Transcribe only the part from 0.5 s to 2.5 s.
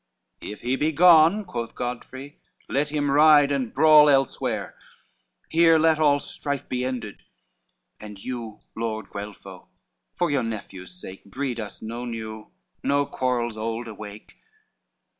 he be gone," quoth Godfrey,